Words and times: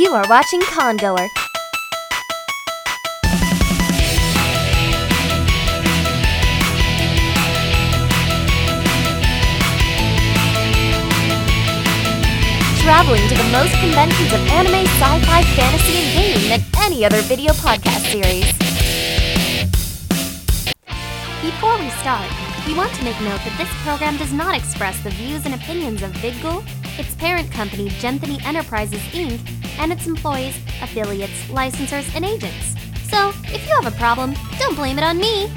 You 0.00 0.14
are 0.14 0.24
watching 0.30 0.62
Congoer. 0.62 1.28
Traveling 12.80 13.28
to 13.28 13.34
the 13.34 13.44
most 13.52 13.74
conventions 13.74 14.32
of 14.32 14.40
anime, 14.48 14.86
sci-fi, 14.86 15.42
fantasy, 15.54 15.98
and 15.98 16.14
gaming 16.14 16.48
than 16.48 16.62
any 16.82 17.04
other 17.04 17.20
video 17.20 17.52
podcast 17.52 18.10
series. 18.10 18.50
Before 21.42 21.76
we 21.76 21.90
start, 22.00 22.30
we 22.66 22.72
want 22.72 22.94
to 22.94 23.04
make 23.04 23.20
note 23.20 23.40
that 23.44 23.54
this 23.58 23.68
program 23.84 24.16
does 24.16 24.32
not 24.32 24.56
express 24.56 24.98
the 25.02 25.10
views 25.10 25.44
and 25.44 25.54
opinions 25.54 26.02
of 26.02 26.10
Vidgle, 26.12 26.66
its 26.98 27.14
parent 27.16 27.52
company 27.52 27.90
Genthany 28.00 28.42
Enterprises 28.46 29.02
Inc., 29.12 29.59
and 29.78 29.92
its 29.92 30.06
employees, 30.06 30.56
affiliates, 30.82 31.44
licensors, 31.48 32.14
and 32.14 32.24
agents. 32.24 32.74
So, 33.10 33.30
if 33.46 33.66
you 33.66 33.74
have 33.80 33.92
a 33.92 33.96
problem, 33.96 34.34
don't 34.58 34.74
blame 34.76 34.98
it 34.98 35.04
on 35.04 35.18
me. 35.18 35.50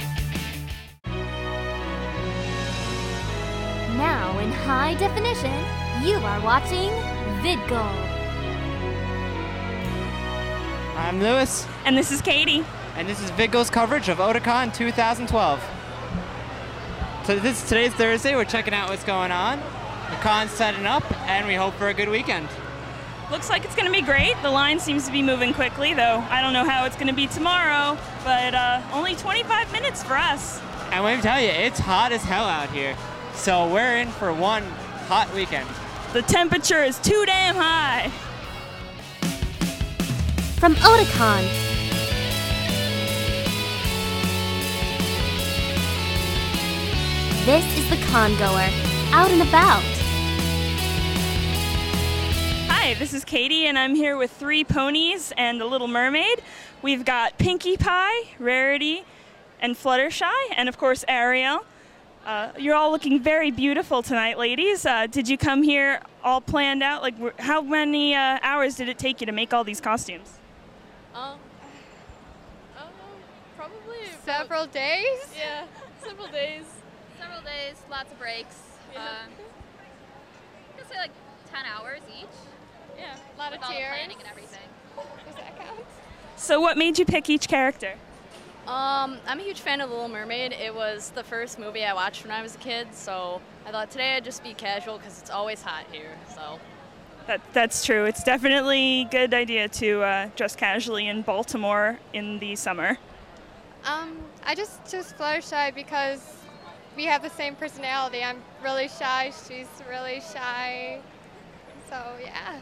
Now, 3.98 4.38
in 4.40 4.52
high 4.52 4.96
definition, 4.96 5.54
you 6.06 6.16
are 6.18 6.42
watching 6.42 6.90
Vidgle. 7.42 8.10
I'm 10.98 11.20
Lewis, 11.22 11.66
And 11.86 11.98
this 11.98 12.12
is 12.12 12.22
Katie. 12.22 12.64
and 12.96 13.08
this 13.08 13.22
is 13.22 13.32
Vidgle's 13.32 13.70
coverage 13.70 14.10
of 14.10 14.18
Otakon 14.20 14.74
2012. 14.74 15.64
So 17.26 17.40
this 17.40 17.68
today's 17.68 17.94
Thursday. 17.94 18.36
We're 18.36 18.44
checking 18.46 18.74
out 18.74 18.90
what's 18.90 19.04
going 19.04 19.32
on. 19.32 19.60
The 20.10 20.16
con's 20.18 20.52
setting 20.52 20.86
up, 20.86 21.04
and 21.28 21.48
we 21.48 21.56
hope 21.56 21.74
for 21.76 21.88
a 21.88 21.94
good 21.94 22.10
weekend. 22.10 22.48
Looks 23.34 23.50
like 23.50 23.66
it's 23.66 23.74
going 23.74 23.88
to 23.88 23.92
be 23.92 24.06
great. 24.06 24.36
The 24.44 24.52
line 24.52 24.80
seems 24.80 25.08
to 25.08 25.12
be 25.12 25.24
moving 25.24 25.56
quickly, 25.56 25.96
though 25.96 26.24
I 26.30 26.40
don't 26.40 26.54
know 26.54 26.70
how 26.70 26.86
it's 26.86 26.96
going 26.96 27.08
to 27.08 27.16
be 27.16 27.26
tomorrow, 27.26 27.98
but 28.24 28.54
uh, 28.54 28.80
only 28.94 29.16
25 29.16 29.72
minutes 29.72 30.04
for 30.04 30.16
us. 30.16 30.62
And 30.92 31.04
let 31.04 31.16
me 31.16 31.22
tell 31.24 31.42
you, 31.42 31.48
it's 31.48 31.80
hot 31.80 32.12
as 32.12 32.22
hell 32.22 32.46
out 32.46 32.70
here. 32.70 32.96
So 33.34 33.68
we're 33.74 33.98
in 33.98 34.10
for 34.10 34.32
one 34.32 34.62
hot 35.08 35.34
weekend. 35.34 35.68
The 36.14 36.22
temperature 36.22 36.84
is 36.84 37.00
too 37.00 37.24
damn 37.26 37.56
high. 37.56 38.10
From 40.60 40.76
Otakon. 40.76 41.42
This 47.48 47.80
is 47.80 47.90
the 47.90 47.98
Congoer, 48.12 48.70
out 49.12 49.32
and 49.32 49.42
about. 49.42 50.03
Hi, 52.84 52.96
this 52.96 53.14
is 53.14 53.24
Katie, 53.24 53.66
and 53.68 53.80
I'm 53.80 53.96
here 53.96 54.18
with 54.18 54.30
three 54.30 54.66
ponies 54.66 55.32
and 55.38 55.62
a 55.62 55.66
little 55.66 55.88
mermaid. 55.88 56.44
We've 56.82 57.06
got 57.06 57.38
Pinkie 57.38 57.78
Pie, 57.78 58.24
Rarity, 58.40 59.06
and 59.62 59.74
Fluttershy, 59.74 60.30
and 60.58 60.68
of 60.68 60.78
course 60.78 61.06
Ariel. 61.08 61.64
Uh, 62.26 62.52
you're 62.60 62.76
all 62.76 62.92
looking 62.92 63.22
very 63.22 63.52
beautiful 63.52 64.04
tonight, 64.04 64.38
ladies. 64.38 64.86
Uh, 64.86 65.08
did 65.08 65.30
you 65.30 65.38
come 65.38 65.64
here 65.64 66.02
all 66.26 66.42
planned 66.42 66.84
out? 66.84 67.02
Like, 67.02 67.18
wh- 67.18 67.42
how 67.42 67.62
many 67.62 68.16
uh, 68.16 68.40
hours 68.42 68.76
did 68.76 68.90
it 68.90 69.00
take 69.00 69.22
you 69.22 69.28
to 69.28 69.32
make 69.32 69.54
all 69.54 69.64
these 69.64 69.80
costumes? 69.80 70.38
Um, 71.16 71.38
I 72.76 72.82
don't 72.82 72.92
probably 73.56 74.00
about- 74.08 74.26
Several 74.26 74.66
days? 74.66 75.34
Yeah, 75.38 75.64
several 76.04 76.28
days. 76.28 76.66
Several 77.18 77.40
days, 77.44 77.76
lots 77.90 78.12
of 78.12 78.20
breaks. 78.20 78.60
Yeah. 78.92 79.00
Um, 79.06 79.32
I'd 80.78 80.90
say 80.92 80.98
like 80.98 81.12
10 81.50 81.62
hours 81.66 82.02
each. 82.20 82.28
Yeah. 82.98 83.16
A 83.36 83.38
lot 83.38 83.54
of 83.54 83.60
with 83.60 83.64
all 83.68 83.70
the 83.74 83.78
tears. 83.78 83.90
planning 83.90 84.18
and 84.18 84.28
everything. 84.30 84.60
Does 85.26 85.36
that 85.36 85.58
count? 85.60 85.80
So, 86.36 86.60
what 86.60 86.78
made 86.78 86.98
you 87.00 87.06
pick 87.06 87.30
each 87.30 87.48
character? 87.48 87.94
Um, 88.68 89.18
I'm 89.28 89.40
a 89.40 89.44
huge 89.44 89.60
fan 89.60 89.82
of 89.82 89.90
The 89.90 89.96
Little 89.96 90.10
Mermaid. 90.10 90.54
It 90.54 90.74
was 90.74 91.12
the 91.16 91.24
first 91.24 91.60
movie 91.60 91.84
I 91.84 91.94
watched 91.94 92.24
when 92.24 92.32
I 92.32 92.42
was 92.42 92.56
a 92.56 92.60
kid, 92.60 92.88
so 92.94 93.42
I 93.66 93.72
thought 93.72 93.92
today 93.92 94.16
I'd 94.16 94.24
just 94.24 94.42
be 94.42 94.54
casual 94.54 94.98
because 94.98 95.20
it's 95.20 95.30
always 95.30 95.62
hot 95.62 95.84
here. 95.92 96.18
So 96.34 96.60
That, 97.28 97.42
that's 97.52 97.84
true. 97.84 98.06
It's 98.06 98.24
definitely 98.24 99.02
a 99.02 99.06
good 99.06 99.34
idea 99.34 99.68
to 99.68 100.02
uh, 100.04 100.30
dress 100.38 100.56
casually 100.56 101.08
in 101.10 101.24
Baltimore 101.24 102.00
in 102.14 102.40
the 102.40 102.56
summer. 102.56 102.98
Um, 103.86 104.18
I 104.46 104.56
just 104.56 104.90
choose 104.90 105.12
Fluttershy 105.12 105.76
because 105.76 106.22
we 106.96 107.04
have 107.04 107.22
the 107.22 107.30
same 107.32 107.56
personality. 107.56 108.24
I'm 108.24 108.42
really 108.64 108.88
shy. 108.88 109.34
She's 109.46 109.68
really 109.90 110.22
shy. 110.34 111.02
So 111.90 112.02
yeah, 112.24 112.60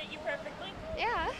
Fit 0.00 0.12
you 0.12 0.18
perfectly. 0.18 0.68
yeah. 0.98 1.30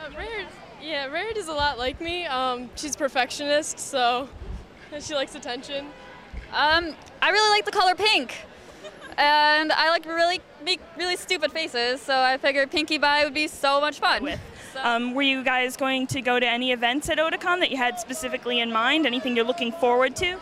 Uh, 0.00 0.10
Rare, 0.16 0.46
yeah, 0.82 1.06
Rare 1.06 1.36
is 1.38 1.48
a 1.48 1.52
lot 1.52 1.78
like 1.78 2.00
me. 2.00 2.24
Um, 2.26 2.70
she's 2.74 2.96
perfectionist, 2.96 3.78
so 3.78 4.28
she 5.00 5.14
likes 5.14 5.34
attention. 5.34 5.86
Um, 6.52 6.94
I 7.22 7.30
really 7.30 7.50
like 7.50 7.64
the 7.64 7.70
color 7.70 7.94
pink. 7.94 8.36
and 9.16 9.70
I 9.72 9.90
like 9.90 10.04
really 10.06 10.40
make 10.64 10.80
really 10.98 11.16
stupid 11.16 11.52
faces, 11.52 12.00
so 12.00 12.18
I 12.18 12.36
figured 12.38 12.70
Pinkie 12.70 12.98
Pie 12.98 13.24
would 13.24 13.34
be 13.34 13.46
so 13.48 13.80
much 13.80 14.00
fun. 14.00 14.24
With. 14.24 14.40
So- 14.72 14.80
Um, 14.82 15.14
were 15.14 15.22
you 15.22 15.44
guys 15.44 15.76
going 15.76 16.06
to 16.08 16.20
go 16.22 16.40
to 16.40 16.46
any 16.46 16.72
events 16.72 17.08
at 17.10 17.18
Otakon 17.18 17.60
that 17.60 17.70
you 17.70 17.76
had 17.76 18.00
specifically 18.00 18.58
in 18.60 18.72
mind? 18.72 19.06
Anything 19.06 19.36
you're 19.36 19.44
looking 19.44 19.70
forward 19.72 20.16
to? 20.16 20.38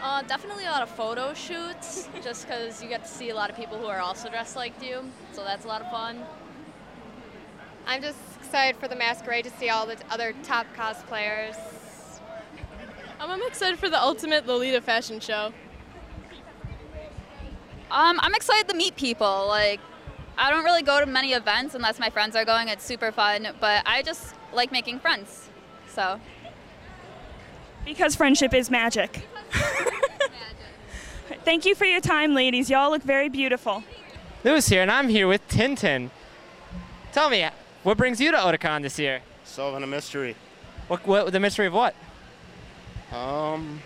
uh, 0.00 0.22
definitely 0.22 0.64
a 0.64 0.70
lot 0.70 0.82
of 0.82 0.88
photo 0.90 1.34
shoots, 1.34 2.08
just 2.22 2.46
because 2.46 2.80
you 2.82 2.88
get 2.88 3.02
to 3.04 3.10
see 3.10 3.30
a 3.30 3.34
lot 3.34 3.50
of 3.50 3.56
people 3.56 3.76
who 3.78 3.86
are 3.86 3.98
also 3.98 4.28
dressed 4.28 4.54
like 4.54 4.80
you. 4.82 5.02
So 5.32 5.42
that's 5.42 5.64
a 5.64 5.68
lot 5.68 5.80
of 5.80 5.90
fun. 5.90 6.22
I'm 7.88 8.02
just 8.02 8.18
excited 8.38 8.78
for 8.78 8.86
the 8.86 8.94
masquerade 8.96 9.44
to 9.44 9.50
see 9.50 9.70
all 9.70 9.86
the 9.86 9.96
other 10.10 10.34
top 10.42 10.66
cosplayers. 10.76 11.56
Um, 13.18 13.30
I'm 13.30 13.42
excited 13.44 13.78
for 13.78 13.88
the 13.88 13.98
ultimate 14.00 14.46
Lolita 14.46 14.82
fashion 14.82 15.20
show. 15.20 15.54
Um, 17.90 18.20
I'm 18.20 18.34
excited 18.34 18.68
to 18.68 18.76
meet 18.76 18.94
people. 18.96 19.46
Like, 19.48 19.80
I 20.36 20.50
don't 20.50 20.64
really 20.64 20.82
go 20.82 21.00
to 21.00 21.06
many 21.06 21.32
events 21.32 21.74
unless 21.74 21.98
my 21.98 22.10
friends 22.10 22.36
are 22.36 22.44
going. 22.44 22.68
It's 22.68 22.84
super 22.84 23.10
fun, 23.10 23.48
but 23.58 23.82
I 23.86 24.02
just 24.02 24.34
like 24.52 24.70
making 24.70 25.00
friends. 25.00 25.48
So, 25.88 26.20
Because 27.86 28.14
friendship 28.14 28.52
is 28.52 28.70
magic. 28.70 29.26
Thank 31.46 31.64
you 31.64 31.74
for 31.74 31.86
your 31.86 32.02
time, 32.02 32.34
ladies. 32.34 32.68
Y'all 32.68 32.90
look 32.90 33.02
very 33.02 33.30
beautiful. 33.30 33.82
Lewis 34.44 34.68
here, 34.68 34.82
and 34.82 34.90
I'm 34.90 35.08
here 35.08 35.26
with 35.26 35.48
Tintin. 35.48 36.10
Tell 37.12 37.30
me, 37.30 37.48
what 37.82 37.96
brings 37.96 38.20
you 38.20 38.30
to 38.30 38.36
Otakon 38.36 38.82
this 38.82 38.98
year? 38.98 39.20
Solving 39.44 39.82
a 39.82 39.86
mystery. 39.86 40.36
What, 40.88 41.06
what 41.06 41.32
the 41.32 41.40
mystery 41.40 41.66
of 41.66 41.72
what? 41.72 41.94
Um, 43.12 43.80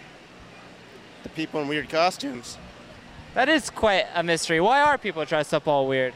the 1.22 1.28
people 1.30 1.60
in 1.60 1.68
weird 1.68 1.88
costumes. 1.88 2.58
That 3.34 3.48
is 3.48 3.70
quite 3.70 4.06
a 4.14 4.22
mystery. 4.22 4.60
Why 4.60 4.80
are 4.82 4.98
people 4.98 5.24
dressed 5.24 5.54
up 5.54 5.66
all 5.66 5.86
weird? 5.88 6.14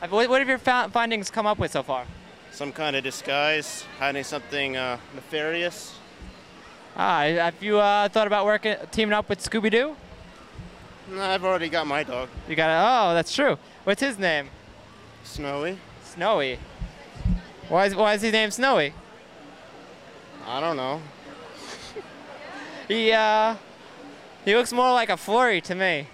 Uh, 0.00 0.08
What, 0.08 0.28
what 0.30 0.40
have 0.40 0.48
your 0.48 0.58
findings 0.58 1.30
come 1.30 1.46
up 1.46 1.58
with 1.58 1.72
so 1.72 1.82
far? 1.82 2.04
Some 2.52 2.72
kind 2.72 2.96
of 2.96 3.04
disguise, 3.04 3.84
hiding 3.98 4.24
something 4.24 4.76
uh, 4.76 4.98
nefarious. 5.14 5.94
Ah, 6.96 7.20
have 7.22 7.62
you 7.62 7.78
uh, 7.78 8.08
thought 8.08 8.26
about 8.26 8.44
working, 8.44 8.76
teaming 8.90 9.12
up 9.12 9.28
with 9.28 9.38
Scooby 9.40 9.70
Doo? 9.70 9.94
No, 11.10 11.20
I've 11.22 11.44
already 11.44 11.68
got 11.68 11.86
my 11.86 12.02
dog, 12.02 12.28
You 12.48 12.56
got 12.56 12.70
it? 12.70 12.86
Oh, 13.10 13.14
that's 13.14 13.34
true. 13.34 13.58
What's 13.84 14.00
his 14.00 14.18
name? 14.18 14.48
Snowy. 15.24 15.78
Snowy. 16.04 16.58
Why 17.70 17.86
is, 17.86 17.94
why 17.94 18.14
is 18.14 18.22
he 18.22 18.32
named 18.32 18.52
Snowy? 18.52 18.92
I 20.46 20.60
don't 20.60 20.76
know. 20.76 21.00
He 22.88 23.12
uh, 23.12 23.54
he 24.44 24.56
looks 24.56 24.72
more 24.72 24.90
like 24.90 25.10
a 25.10 25.16
flurry 25.16 25.60
to 25.60 25.76
me. 25.76 26.08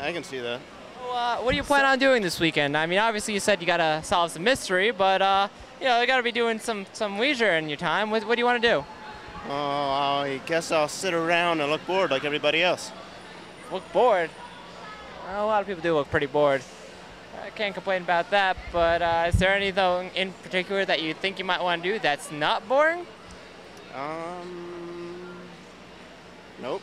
I 0.00 0.12
can 0.12 0.24
see 0.24 0.40
that. 0.40 0.60
Well, 1.00 1.12
uh, 1.12 1.36
what 1.44 1.52
do 1.52 1.56
you 1.56 1.62
plan 1.62 1.84
on 1.84 2.00
doing 2.00 2.22
this 2.22 2.40
weekend? 2.40 2.76
I 2.76 2.86
mean, 2.86 2.98
obviously 2.98 3.34
you 3.34 3.38
said 3.38 3.60
you 3.60 3.68
gotta 3.68 4.00
solve 4.02 4.32
some 4.32 4.42
mystery, 4.42 4.90
but 4.90 5.22
uh, 5.22 5.46
you 5.78 5.86
know, 5.86 6.00
you 6.00 6.08
gotta 6.08 6.24
be 6.24 6.32
doing 6.32 6.58
some 6.58 6.86
some 6.92 7.20
leisure 7.20 7.52
in 7.52 7.68
your 7.68 7.76
time. 7.76 8.10
What, 8.10 8.26
what 8.26 8.34
do 8.34 8.40
you 8.40 8.44
want 8.44 8.60
to 8.60 8.68
do? 8.68 8.84
Oh, 9.48 9.52
I 9.52 10.40
guess 10.46 10.72
I'll 10.72 10.88
sit 10.88 11.14
around 11.14 11.60
and 11.60 11.70
look 11.70 11.86
bored 11.86 12.10
like 12.10 12.24
everybody 12.24 12.64
else. 12.64 12.90
Look 13.70 13.84
bored. 13.92 14.30
Well, 15.28 15.44
a 15.44 15.46
lot 15.46 15.60
of 15.60 15.68
people 15.68 15.84
do 15.84 15.94
look 15.94 16.10
pretty 16.10 16.26
bored. 16.26 16.62
I 17.40 17.50
can't 17.50 17.74
complain 17.74 18.02
about 18.02 18.30
that. 18.30 18.56
But 18.72 19.02
uh, 19.02 19.24
is 19.28 19.38
there 19.38 19.54
anything 19.54 20.10
in 20.14 20.32
particular 20.42 20.84
that 20.84 21.02
you 21.02 21.14
think 21.14 21.38
you 21.38 21.44
might 21.44 21.62
want 21.62 21.82
to 21.82 21.92
do 21.92 21.98
that's 21.98 22.30
not 22.32 22.68
boring? 22.68 23.06
Um, 23.94 25.36
nope. 26.60 26.82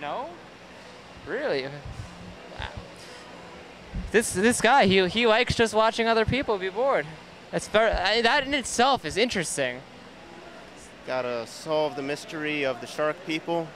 No. 0.00 0.30
Really? 1.26 1.64
Wow. 1.64 2.68
This 4.10 4.32
this 4.32 4.60
guy, 4.60 4.86
he 4.86 5.06
he 5.08 5.26
likes 5.26 5.54
just 5.54 5.74
watching 5.74 6.08
other 6.08 6.24
people 6.24 6.58
be 6.58 6.68
bored. 6.68 7.06
That's 7.50 7.68
very, 7.68 7.92
I, 7.92 8.22
that 8.22 8.46
in 8.46 8.54
itself 8.54 9.04
is 9.04 9.16
interesting. 9.16 9.82
Gotta 11.06 11.46
solve 11.46 11.96
the 11.96 12.02
mystery 12.02 12.64
of 12.64 12.80
the 12.80 12.86
shark 12.86 13.16
people, 13.26 13.68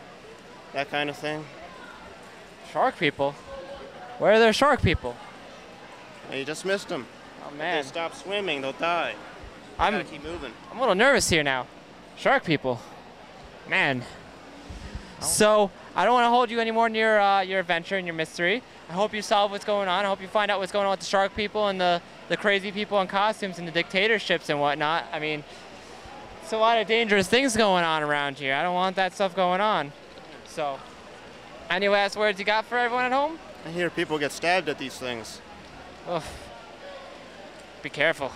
that 0.72 0.90
kind 0.90 1.10
of 1.10 1.16
thing. 1.16 1.44
Shark 2.72 2.98
people. 2.98 3.32
Where 4.18 4.32
are 4.32 4.38
there 4.38 4.52
shark 4.52 4.80
people? 4.80 5.14
You 6.32 6.44
just 6.44 6.64
missed 6.64 6.88
them. 6.88 7.06
Oh 7.44 7.48
If 7.48 7.54
man, 7.54 7.82
they 7.82 7.88
stop 7.88 8.14
swimming, 8.14 8.60
they'll 8.60 8.72
die. 8.72 9.14
I'm 9.78 10.04
keep 10.04 10.22
moving. 10.22 10.52
I'm 10.70 10.78
a 10.78 10.80
little 10.80 10.94
nervous 10.94 11.28
here 11.28 11.42
now. 11.42 11.66
Shark 12.16 12.44
people, 12.44 12.80
man. 13.68 14.02
So 15.20 15.70
I 15.94 16.04
don't 16.04 16.14
want 16.14 16.24
to 16.24 16.30
hold 16.30 16.50
you 16.50 16.60
anymore 16.60 16.86
in 16.86 16.94
your 16.94 17.20
uh, 17.20 17.40
your 17.40 17.60
adventure 17.60 17.96
and 17.96 18.06
your 18.06 18.14
mystery. 18.14 18.62
I 18.88 18.92
hope 18.92 19.14
you 19.14 19.22
solve 19.22 19.50
what's 19.50 19.64
going 19.64 19.88
on. 19.88 20.04
I 20.04 20.08
hope 20.08 20.20
you 20.20 20.28
find 20.28 20.50
out 20.50 20.60
what's 20.60 20.72
going 20.72 20.86
on 20.86 20.92
with 20.92 21.00
the 21.00 21.06
shark 21.06 21.34
people 21.34 21.68
and 21.68 21.80
the 21.80 22.00
the 22.28 22.36
crazy 22.36 22.72
people 22.72 23.00
in 23.00 23.06
costumes 23.06 23.58
and 23.58 23.66
the 23.66 23.72
dictatorships 23.72 24.48
and 24.48 24.60
whatnot. 24.60 25.04
I 25.12 25.18
mean, 25.18 25.44
it's 26.42 26.52
a 26.52 26.58
lot 26.58 26.78
of 26.78 26.86
dangerous 26.86 27.28
things 27.28 27.56
going 27.56 27.84
on 27.84 28.02
around 28.02 28.38
here. 28.38 28.54
I 28.54 28.62
don't 28.62 28.74
want 28.74 28.96
that 28.96 29.14
stuff 29.14 29.34
going 29.34 29.60
on. 29.60 29.92
So, 30.46 30.78
any 31.70 31.88
last 31.88 32.16
words 32.16 32.38
you 32.38 32.44
got 32.44 32.64
for 32.64 32.78
everyone 32.78 33.04
at 33.04 33.12
home? 33.12 33.38
I 33.66 33.70
hear 33.70 33.90
people 33.90 34.18
get 34.18 34.32
stabbed 34.32 34.68
at 34.68 34.78
these 34.78 34.96
things. 34.98 35.40
Ugh. 36.08 36.22
Be 37.82 37.90
careful. 37.90 38.30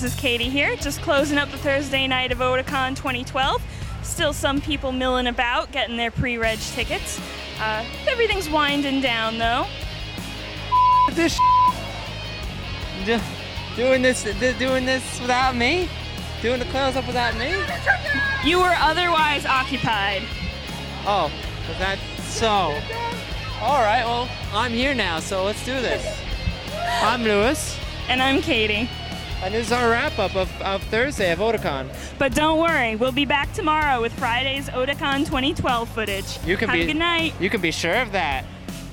This 0.00 0.14
is 0.14 0.20
Katie 0.20 0.48
here, 0.48 0.76
just 0.76 1.02
closing 1.02 1.38
up 1.38 1.50
the 1.50 1.58
Thursday 1.58 2.06
night 2.06 2.30
of 2.30 2.38
Otakon 2.38 2.94
2012. 2.94 3.60
Still 4.04 4.32
some 4.32 4.60
people 4.60 4.92
milling 4.92 5.26
about, 5.26 5.72
getting 5.72 5.96
their 5.96 6.12
pre-reg 6.12 6.60
tickets. 6.60 7.20
Uh, 7.60 7.84
everything's 8.06 8.48
winding 8.48 9.00
down 9.00 9.38
though. 9.38 9.66
this 11.14 11.36
Do- 13.06 13.18
doing 13.74 14.00
this 14.00 14.22
doing 14.60 14.86
this 14.86 15.20
without 15.20 15.56
me 15.56 15.88
doing 16.42 16.60
the 16.60 16.64
close 16.66 16.94
up 16.94 17.08
without 17.08 17.36
me 17.36 17.50
You 18.48 18.60
were 18.60 18.76
otherwise 18.78 19.46
occupied. 19.46 20.22
oh 21.06 21.28
that 21.80 21.98
so 22.20 22.46
all 23.60 23.82
right 23.82 24.04
well 24.04 24.28
i'm 24.52 24.70
here 24.70 24.94
now 24.94 25.18
so 25.18 25.42
let's 25.44 25.64
do 25.64 25.72
this 25.80 26.20
i'm 27.02 27.24
lewis 27.24 27.76
And 28.08 28.22
I'm 28.22 28.40
Katie. 28.40 28.88
And 29.42 29.54
this 29.54 29.66
is 29.66 29.72
our 29.72 29.90
wrap 29.90 30.18
up 30.18 30.34
of, 30.34 30.50
of 30.62 30.82
thursday 30.84 31.32
of 31.32 31.38
otakon 31.38 31.88
But 32.18 32.34
don't 32.34 32.58
worry, 32.58 32.96
we'll 32.96 33.12
be 33.12 33.24
back 33.24 33.52
tomorrow 33.52 34.00
with 34.00 34.12
Friday's 34.14 34.68
Otakon 34.68 35.24
2012 35.24 35.88
footage. 35.88 36.38
you 36.44 36.56
can 36.56 36.68
Have 36.68 36.76
be 36.76 36.82
a 36.82 36.86
good 36.86 36.96
night. 36.96 37.34
you 37.40 37.50
can 37.50 37.60
be 37.60 37.70
sure 37.70 37.94
of 37.96 38.12
that 38.12 38.44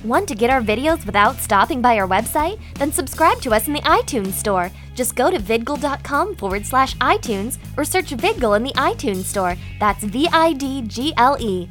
Want 0.06 0.28
to 0.28 0.36
get 0.36 0.52
our 0.52 0.62
videos 0.62 1.04
without 1.04 1.38
stopping 1.38 1.82
by 1.82 1.98
our 1.98 2.08
website? 2.08 2.60
Then 2.76 2.92
subscribe 2.92 3.42
to 3.42 3.56
us 3.56 3.66
in 3.66 3.74
the 3.74 3.82
iTunes 3.82 4.34
Store. 4.34 4.70
Just 4.94 5.16
go 5.16 5.32
to 5.32 5.40
vidgle.com 5.40 6.36
forward 6.36 6.64
slash 6.64 6.96
iTunes 6.98 7.58
or 7.76 7.84
search 7.84 8.12
Vidgle 8.12 8.56
in 8.56 8.62
the 8.62 8.74
iTunes 8.74 9.24
Store. 9.24 9.58
That's 9.80 10.04
V 10.04 10.28
I 10.32 10.54
D 10.54 10.84
G 10.84 11.12
L 11.18 11.38
E. 11.40 11.68